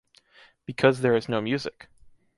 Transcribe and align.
Because 0.65 1.01
there 1.01 1.15
is 1.15 1.29
no 1.29 1.41
music. 1.41 1.87